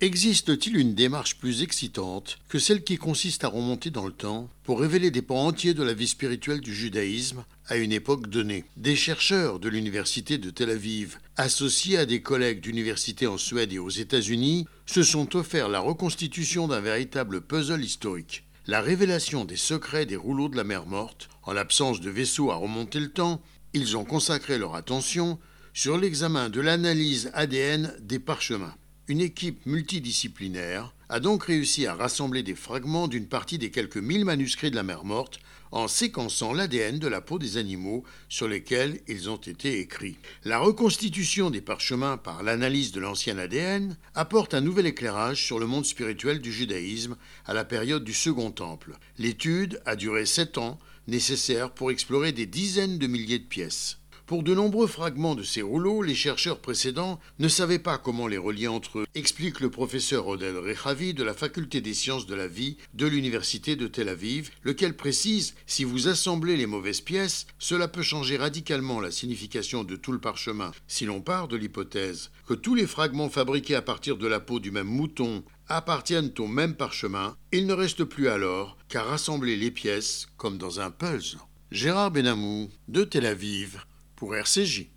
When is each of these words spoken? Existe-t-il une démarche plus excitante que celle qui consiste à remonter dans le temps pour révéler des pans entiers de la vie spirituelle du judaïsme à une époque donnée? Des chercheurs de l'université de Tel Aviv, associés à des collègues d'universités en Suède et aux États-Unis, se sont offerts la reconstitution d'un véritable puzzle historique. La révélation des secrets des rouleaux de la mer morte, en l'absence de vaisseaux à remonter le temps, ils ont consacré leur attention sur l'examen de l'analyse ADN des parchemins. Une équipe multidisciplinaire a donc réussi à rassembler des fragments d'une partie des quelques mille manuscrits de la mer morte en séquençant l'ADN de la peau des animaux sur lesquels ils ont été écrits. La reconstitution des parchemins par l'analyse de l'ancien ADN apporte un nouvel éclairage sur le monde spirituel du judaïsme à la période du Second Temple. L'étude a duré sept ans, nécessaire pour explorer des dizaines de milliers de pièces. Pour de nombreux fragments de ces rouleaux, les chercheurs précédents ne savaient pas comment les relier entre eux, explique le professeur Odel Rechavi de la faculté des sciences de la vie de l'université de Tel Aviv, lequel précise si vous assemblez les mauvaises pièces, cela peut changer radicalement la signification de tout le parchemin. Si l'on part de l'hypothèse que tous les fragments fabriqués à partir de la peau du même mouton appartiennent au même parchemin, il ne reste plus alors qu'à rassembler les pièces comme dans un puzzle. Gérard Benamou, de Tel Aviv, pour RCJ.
Existe-t-il 0.00 0.76
une 0.76 0.94
démarche 0.94 1.38
plus 1.38 1.64
excitante 1.64 2.38
que 2.48 2.60
celle 2.60 2.84
qui 2.84 2.98
consiste 2.98 3.42
à 3.42 3.48
remonter 3.48 3.90
dans 3.90 4.06
le 4.06 4.12
temps 4.12 4.48
pour 4.62 4.78
révéler 4.78 5.10
des 5.10 5.22
pans 5.22 5.44
entiers 5.44 5.74
de 5.74 5.82
la 5.82 5.92
vie 5.92 6.06
spirituelle 6.06 6.60
du 6.60 6.72
judaïsme 6.72 7.44
à 7.66 7.78
une 7.78 7.90
époque 7.90 8.28
donnée? 8.28 8.64
Des 8.76 8.94
chercheurs 8.94 9.58
de 9.58 9.68
l'université 9.68 10.38
de 10.38 10.50
Tel 10.50 10.70
Aviv, 10.70 11.18
associés 11.36 11.98
à 11.98 12.06
des 12.06 12.22
collègues 12.22 12.60
d'universités 12.60 13.26
en 13.26 13.38
Suède 13.38 13.72
et 13.72 13.80
aux 13.80 13.88
États-Unis, 13.88 14.68
se 14.86 15.02
sont 15.02 15.34
offerts 15.34 15.68
la 15.68 15.80
reconstitution 15.80 16.68
d'un 16.68 16.80
véritable 16.80 17.40
puzzle 17.40 17.82
historique. 17.82 18.44
La 18.68 18.80
révélation 18.80 19.44
des 19.44 19.56
secrets 19.56 20.06
des 20.06 20.14
rouleaux 20.14 20.48
de 20.48 20.56
la 20.56 20.62
mer 20.62 20.86
morte, 20.86 21.28
en 21.42 21.52
l'absence 21.52 22.00
de 22.00 22.10
vaisseaux 22.10 22.52
à 22.52 22.54
remonter 22.54 23.00
le 23.00 23.10
temps, 23.10 23.42
ils 23.72 23.96
ont 23.96 24.04
consacré 24.04 24.58
leur 24.58 24.76
attention 24.76 25.40
sur 25.74 25.98
l'examen 25.98 26.50
de 26.50 26.60
l'analyse 26.60 27.32
ADN 27.34 27.96
des 28.00 28.20
parchemins. 28.20 28.76
Une 29.10 29.22
équipe 29.22 29.64
multidisciplinaire 29.64 30.92
a 31.08 31.18
donc 31.18 31.44
réussi 31.44 31.86
à 31.86 31.94
rassembler 31.94 32.42
des 32.42 32.54
fragments 32.54 33.08
d'une 33.08 33.26
partie 33.26 33.56
des 33.56 33.70
quelques 33.70 33.96
mille 33.96 34.26
manuscrits 34.26 34.70
de 34.70 34.76
la 34.76 34.82
mer 34.82 35.06
morte 35.06 35.40
en 35.72 35.88
séquençant 35.88 36.52
l'ADN 36.52 36.98
de 36.98 37.08
la 37.08 37.22
peau 37.22 37.38
des 37.38 37.56
animaux 37.56 38.04
sur 38.28 38.48
lesquels 38.48 39.00
ils 39.08 39.30
ont 39.30 39.38
été 39.38 39.80
écrits. 39.80 40.18
La 40.44 40.58
reconstitution 40.58 41.48
des 41.48 41.62
parchemins 41.62 42.18
par 42.18 42.42
l'analyse 42.42 42.92
de 42.92 43.00
l'ancien 43.00 43.38
ADN 43.38 43.96
apporte 44.14 44.52
un 44.52 44.60
nouvel 44.60 44.84
éclairage 44.84 45.42
sur 45.42 45.58
le 45.58 45.66
monde 45.66 45.86
spirituel 45.86 46.42
du 46.42 46.52
judaïsme 46.52 47.16
à 47.46 47.54
la 47.54 47.64
période 47.64 48.04
du 48.04 48.12
Second 48.12 48.50
Temple. 48.50 48.98
L'étude 49.16 49.80
a 49.86 49.96
duré 49.96 50.26
sept 50.26 50.58
ans, 50.58 50.78
nécessaire 51.06 51.70
pour 51.70 51.90
explorer 51.90 52.32
des 52.32 52.44
dizaines 52.44 52.98
de 52.98 53.06
milliers 53.06 53.38
de 53.38 53.44
pièces. 53.44 53.96
Pour 54.28 54.42
de 54.42 54.54
nombreux 54.54 54.86
fragments 54.86 55.34
de 55.34 55.42
ces 55.42 55.62
rouleaux, 55.62 56.02
les 56.02 56.14
chercheurs 56.14 56.58
précédents 56.58 57.18
ne 57.38 57.48
savaient 57.48 57.78
pas 57.78 57.96
comment 57.96 58.26
les 58.26 58.36
relier 58.36 58.68
entre 58.68 58.98
eux, 58.98 59.06
explique 59.14 59.60
le 59.60 59.70
professeur 59.70 60.26
Odel 60.26 60.58
Rechavi 60.58 61.14
de 61.14 61.24
la 61.24 61.32
faculté 61.32 61.80
des 61.80 61.94
sciences 61.94 62.26
de 62.26 62.34
la 62.34 62.46
vie 62.46 62.76
de 62.92 63.06
l'université 63.06 63.74
de 63.74 63.86
Tel 63.86 64.10
Aviv, 64.10 64.50
lequel 64.64 64.94
précise 64.94 65.54
si 65.66 65.82
vous 65.82 66.08
assemblez 66.08 66.58
les 66.58 66.66
mauvaises 66.66 67.00
pièces, 67.00 67.46
cela 67.58 67.88
peut 67.88 68.02
changer 68.02 68.36
radicalement 68.36 69.00
la 69.00 69.10
signification 69.10 69.82
de 69.82 69.96
tout 69.96 70.12
le 70.12 70.20
parchemin. 70.20 70.72
Si 70.88 71.06
l'on 71.06 71.22
part 71.22 71.48
de 71.48 71.56
l'hypothèse 71.56 72.30
que 72.46 72.52
tous 72.52 72.74
les 72.74 72.86
fragments 72.86 73.30
fabriqués 73.30 73.76
à 73.76 73.82
partir 73.82 74.18
de 74.18 74.26
la 74.26 74.40
peau 74.40 74.60
du 74.60 74.70
même 74.70 74.88
mouton 74.88 75.42
appartiennent 75.68 76.34
au 76.38 76.46
même 76.46 76.74
parchemin, 76.74 77.34
il 77.50 77.66
ne 77.66 77.72
reste 77.72 78.04
plus 78.04 78.28
alors 78.28 78.76
qu'à 78.90 79.04
rassembler 79.04 79.56
les 79.56 79.70
pièces 79.70 80.26
comme 80.36 80.58
dans 80.58 80.80
un 80.80 80.90
puzzle. 80.90 81.38
Gérard 81.70 82.10
Benamou, 82.10 82.68
de 82.88 83.04
Tel 83.04 83.24
Aviv, 83.24 83.78
pour 84.18 84.34
RCJ. 84.34 84.90